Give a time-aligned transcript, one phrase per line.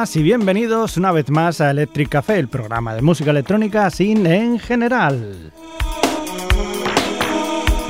[0.00, 4.58] Y bienvenidos una vez más a Electric Café, el programa de música electrónica sin en
[4.58, 5.52] general.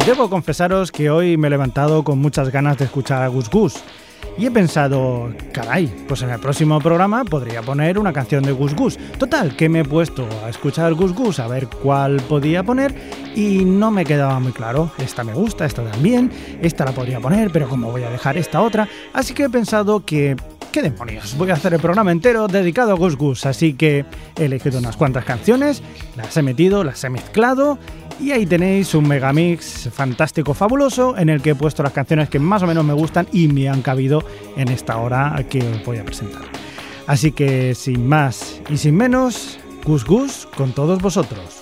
[0.04, 3.76] Debo confesaros que hoy me he levantado con muchas ganas de escuchar a Gus Gus
[4.36, 8.74] y he pensado, caray, pues en el próximo programa podría poner una canción de Gus
[8.74, 8.98] Gus.
[9.16, 12.92] Total, que me he puesto a escuchar Gus Gus a ver cuál podía poner
[13.36, 14.90] y no me quedaba muy claro.
[14.98, 18.62] Esta me gusta, esta también, esta la podría poner, pero como voy a dejar esta
[18.62, 20.34] otra, así que he pensado que
[20.72, 21.36] ¿Qué demonios?
[21.36, 24.04] Voy a hacer el programa entero dedicado a Gus Gus, así que
[24.36, 25.82] he elegido unas cuantas canciones,
[26.16, 27.76] las he metido, las he mezclado
[28.20, 32.38] y ahí tenéis un megamix fantástico, fabuloso, en el que he puesto las canciones que
[32.38, 34.22] más o menos me gustan y me han cabido
[34.56, 36.42] en esta hora que os voy a presentar.
[37.08, 41.59] Así que sin más y sin menos, Gus Gus con todos vosotros.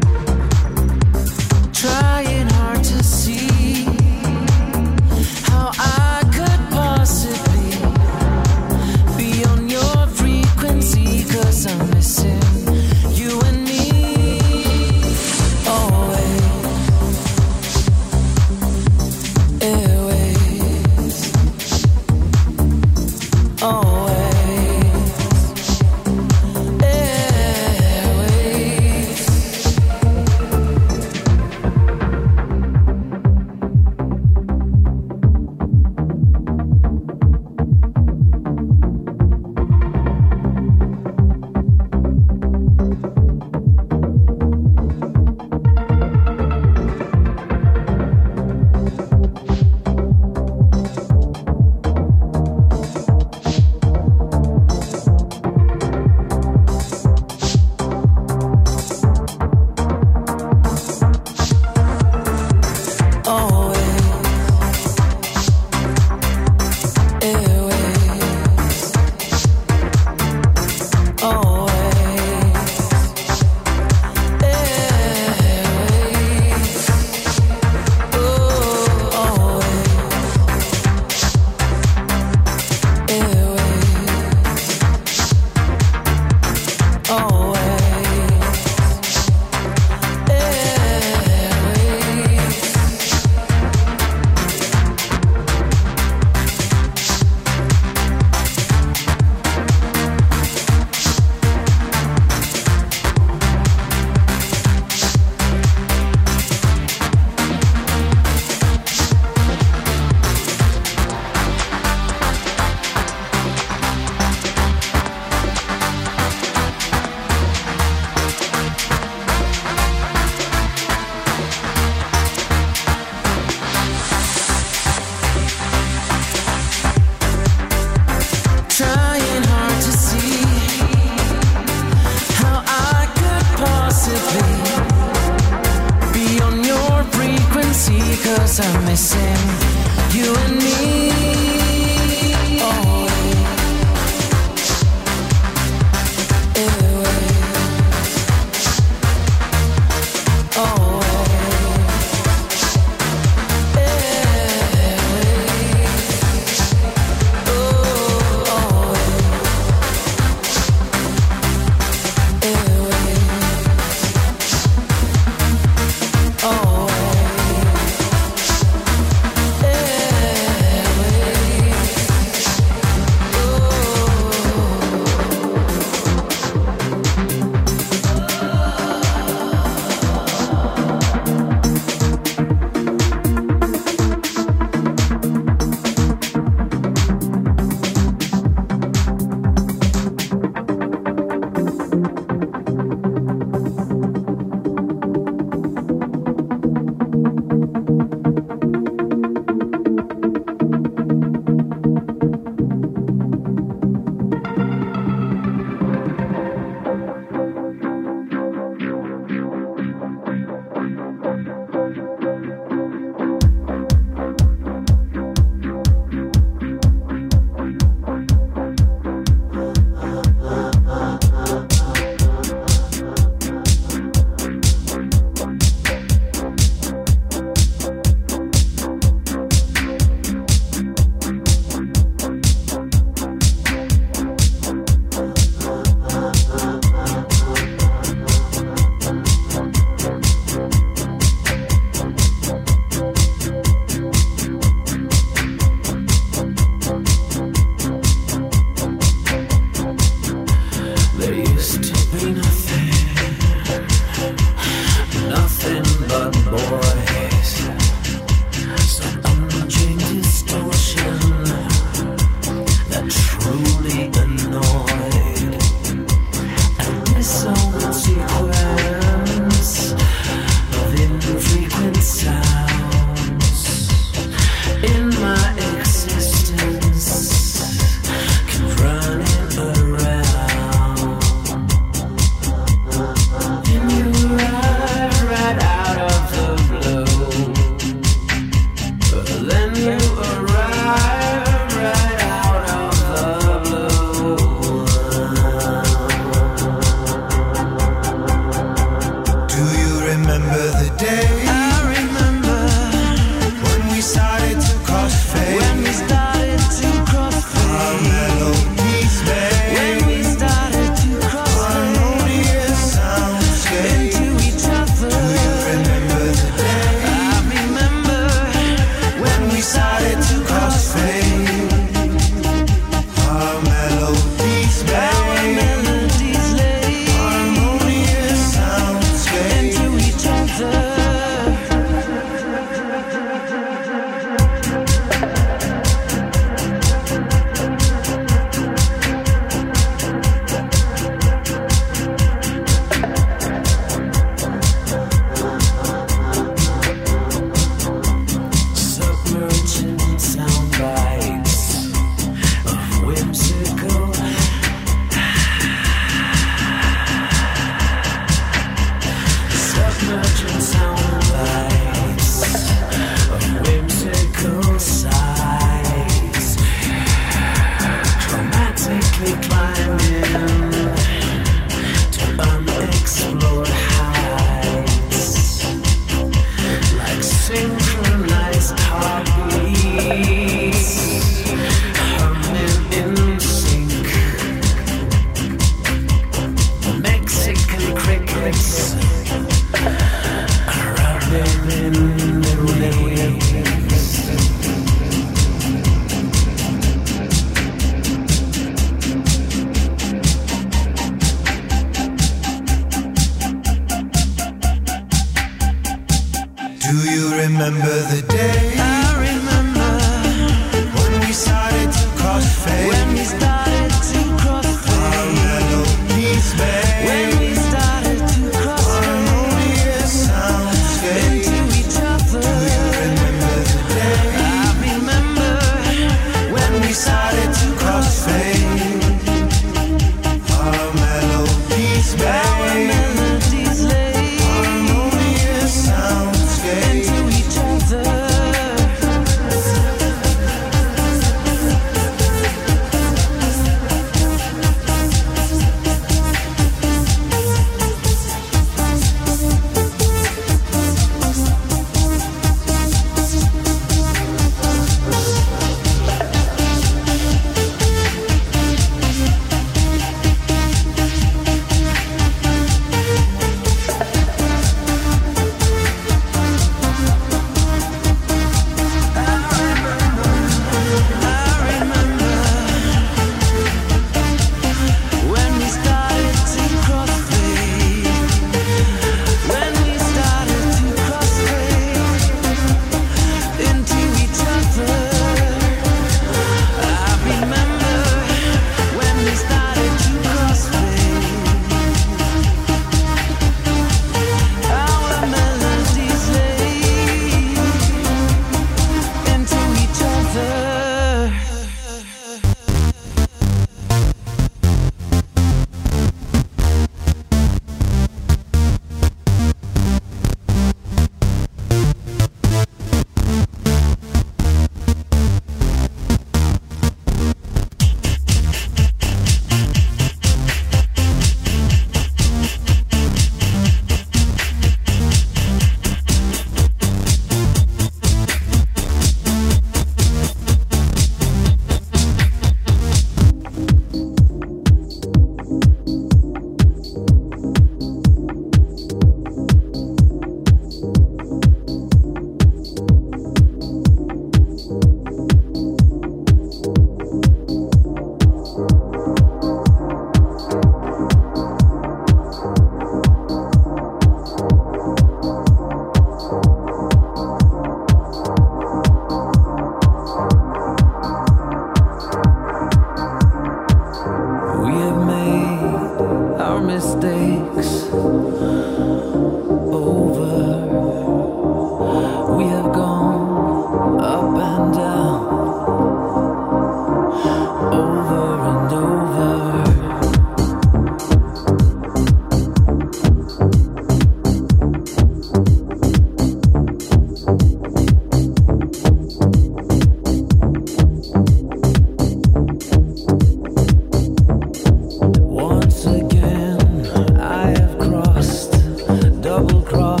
[599.31, 600.00] double cross.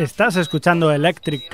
[0.00, 1.50] Estás escuchando Electric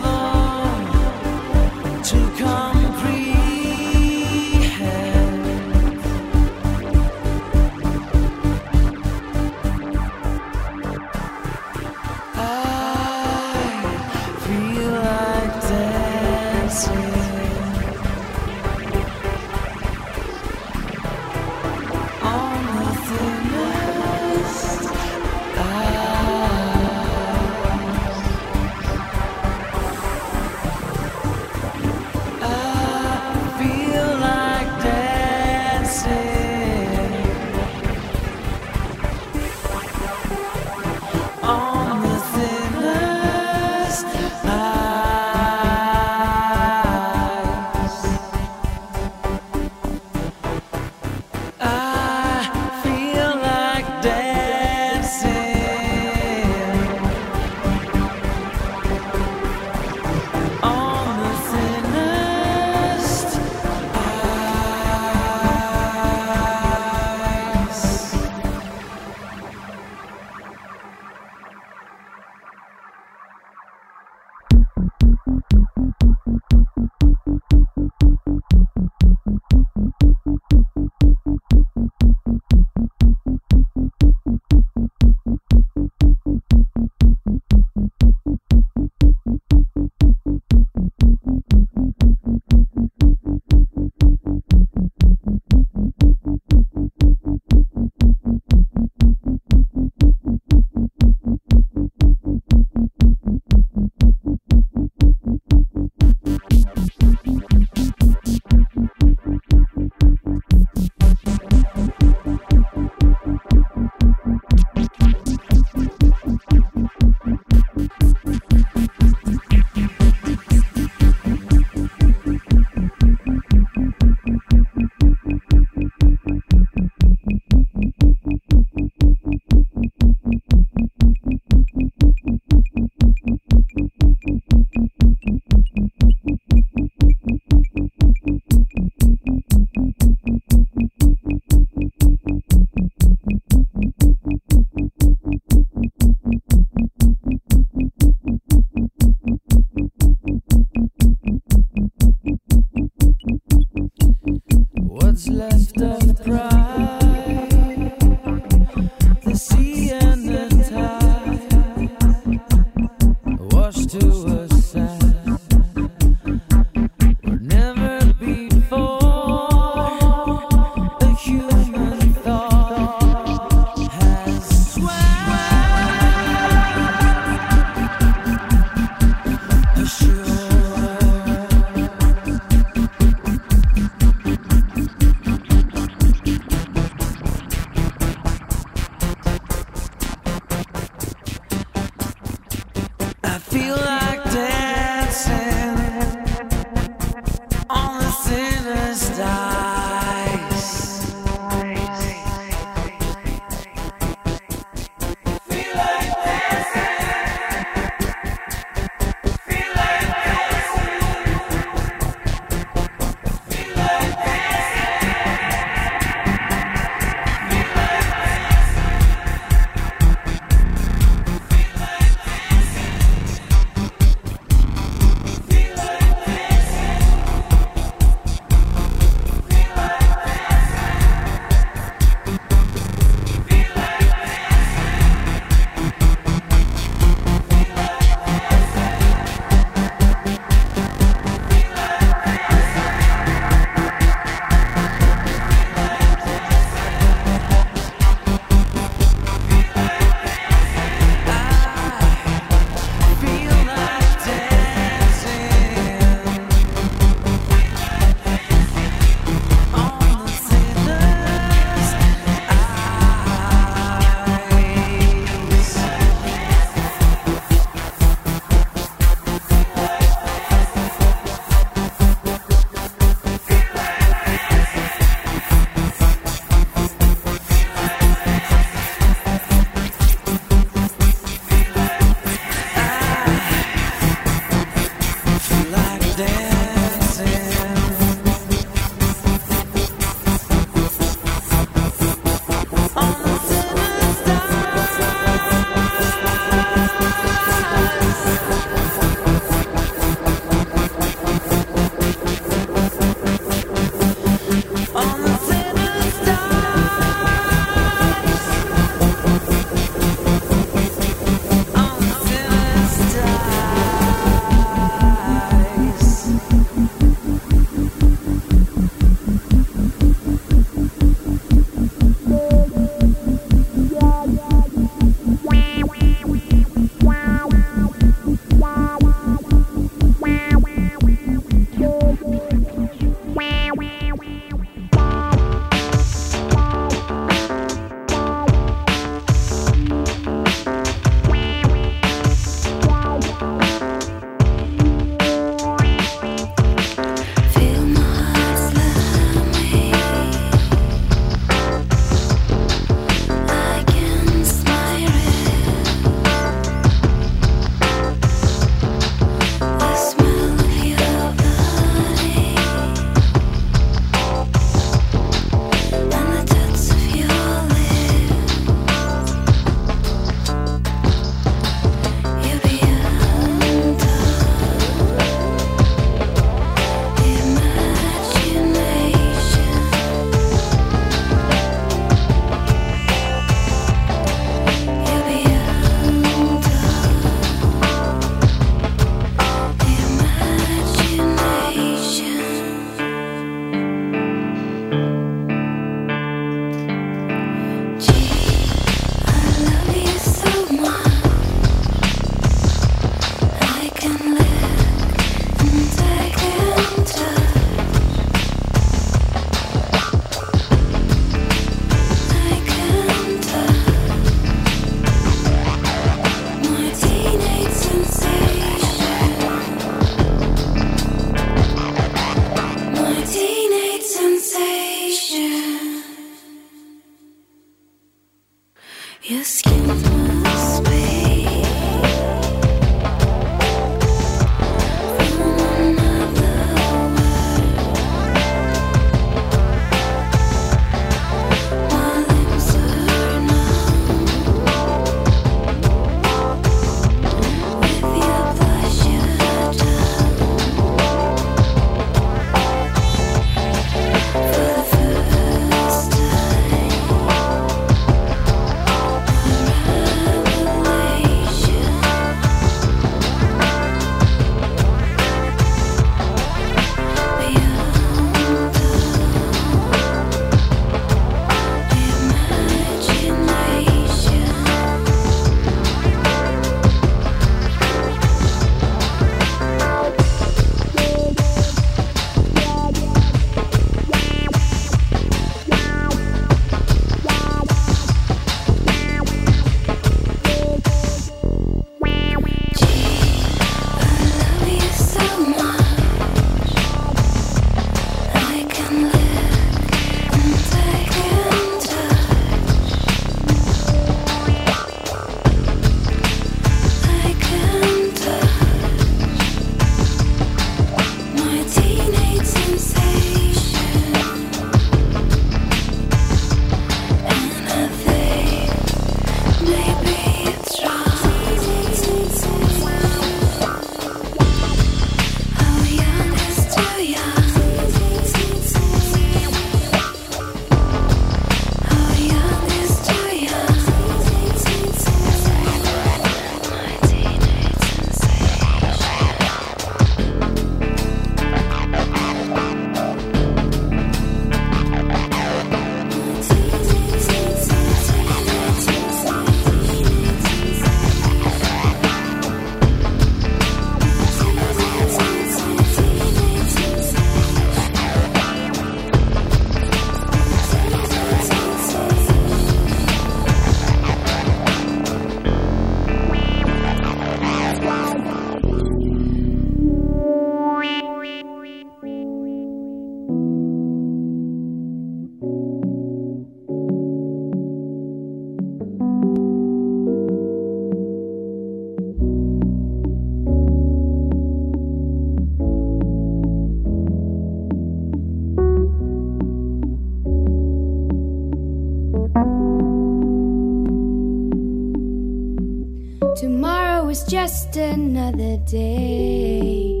[597.30, 600.00] just another day.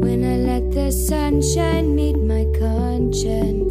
[0.00, 3.61] When I let the sunshine meet my conscience.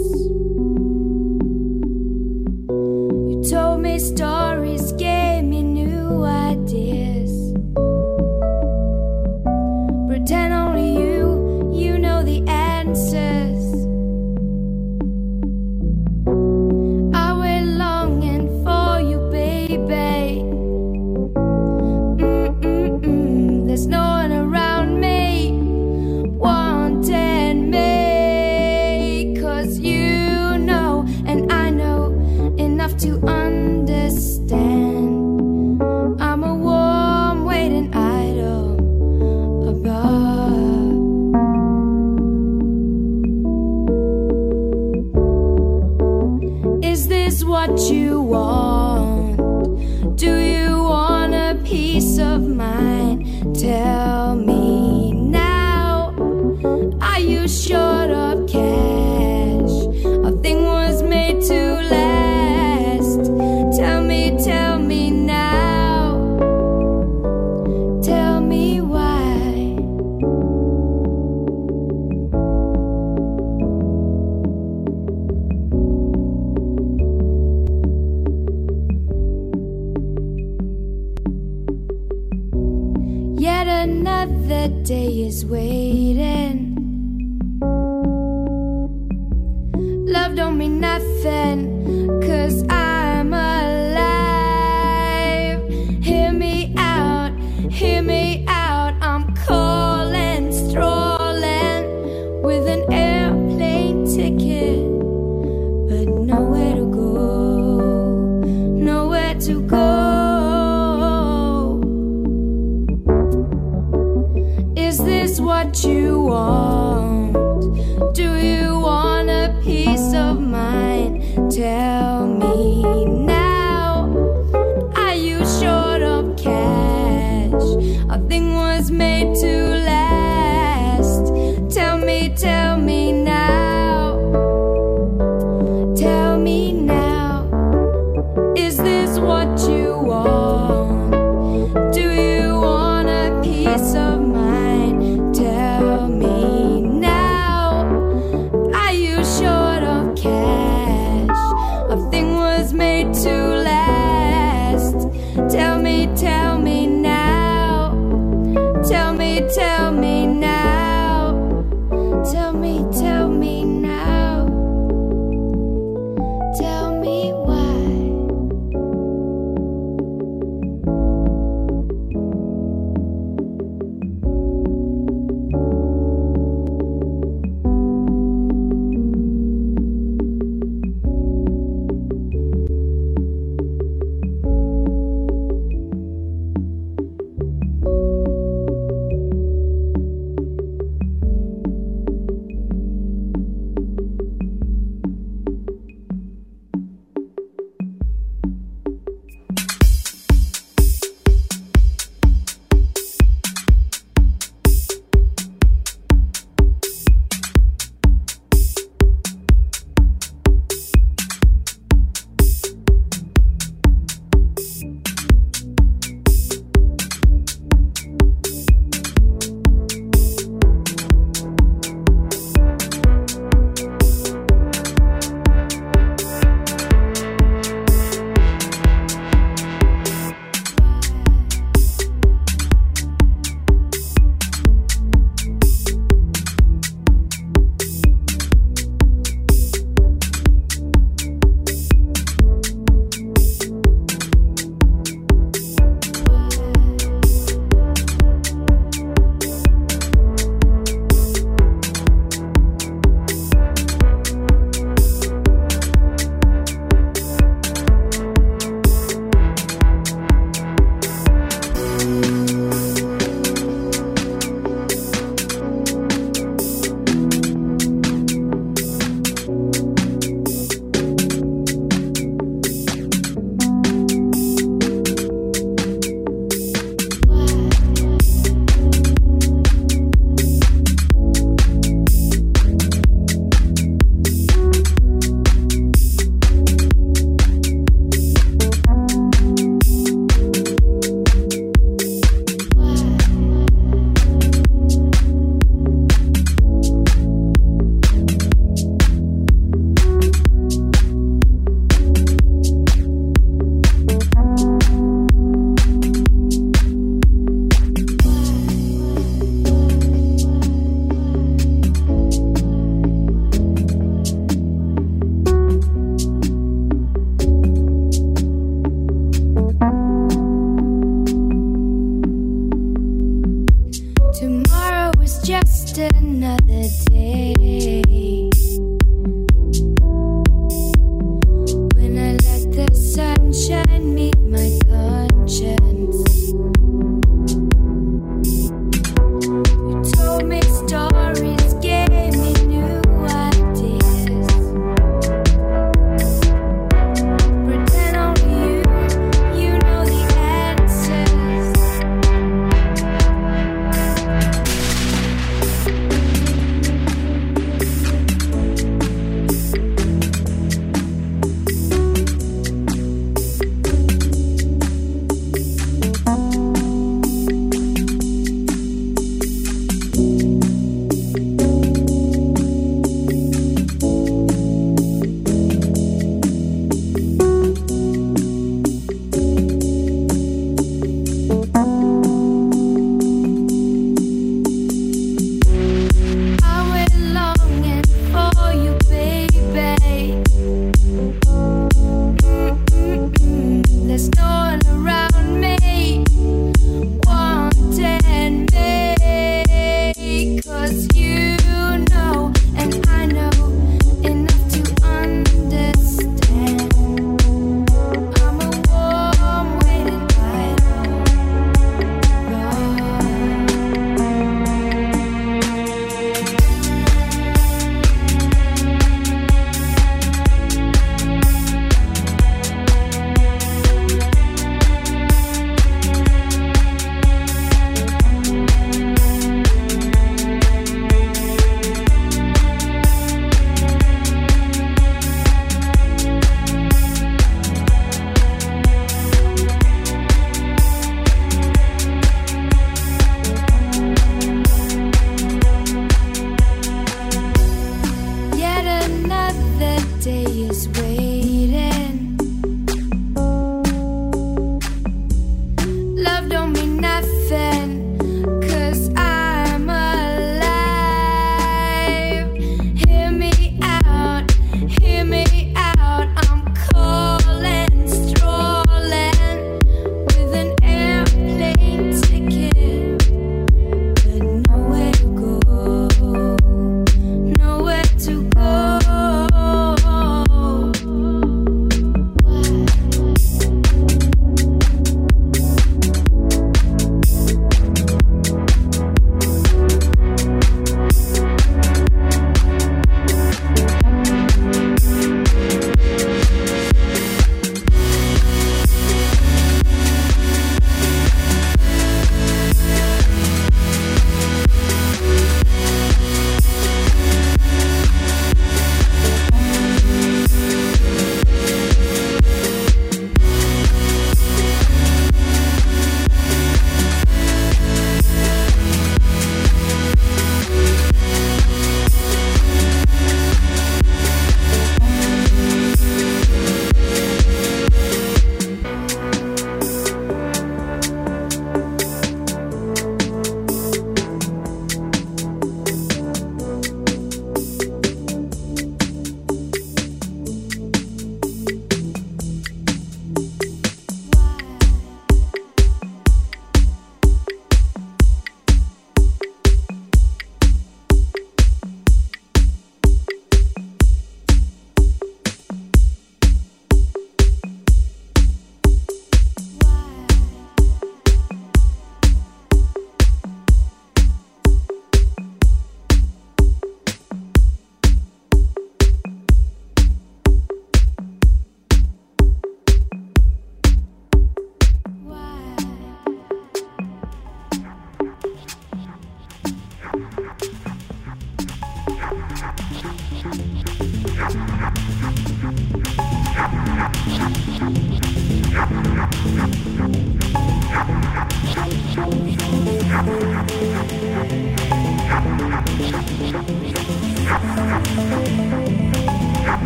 [83.91, 86.57] another day is waiting.
[90.15, 91.59] Love don't mean nothing,
[92.21, 92.80] cause I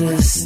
[0.00, 0.41] houses.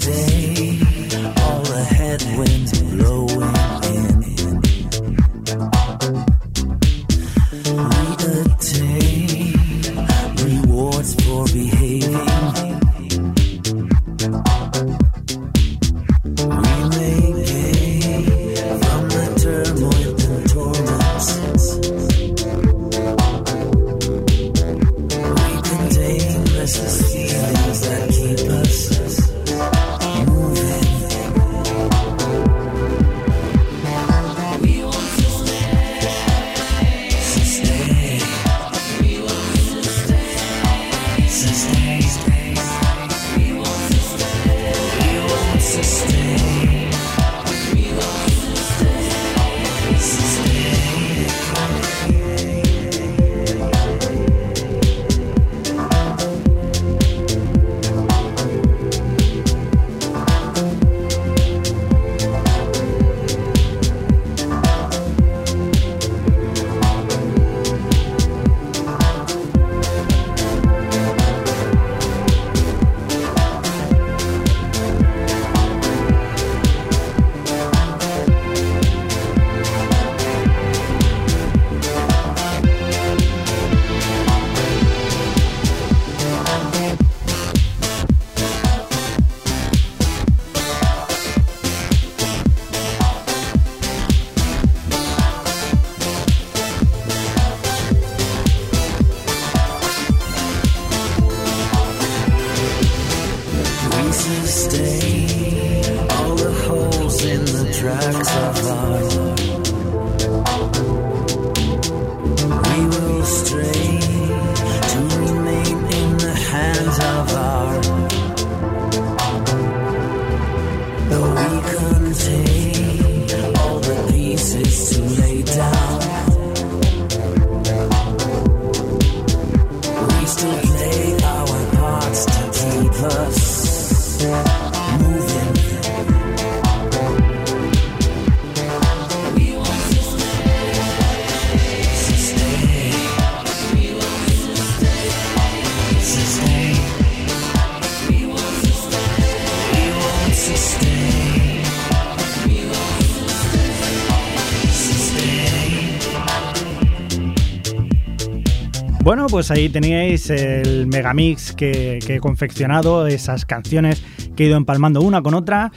[159.36, 164.02] Pues ahí teníais el megamix que, que he confeccionado, esas canciones
[164.34, 165.72] que he ido empalmando una con otra,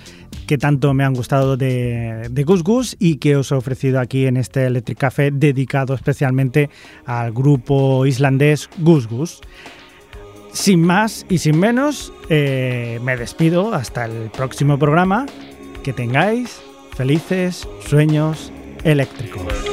[0.48, 4.38] que tanto me han gustado de, Gus Gus y que os he ofrecido aquí en
[4.38, 6.70] este Electric Café dedicado especialmente
[7.06, 9.42] al grupo islandés Gus Gus.
[10.54, 15.26] Sin más y sin menos, eh, me despido hasta el próximo programa.
[15.84, 16.62] Que tengáis
[16.96, 18.54] felices sueños
[18.86, 19.69] eléctricos.